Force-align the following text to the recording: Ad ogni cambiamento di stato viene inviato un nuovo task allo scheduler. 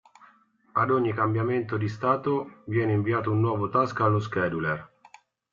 Ad 0.71 0.89
ogni 0.89 1.13
cambiamento 1.13 1.77
di 1.77 1.87
stato 1.87 2.63
viene 2.65 2.91
inviato 2.93 3.29
un 3.29 3.39
nuovo 3.39 3.69
task 3.69 3.99
allo 3.99 4.19
scheduler. 4.19 4.91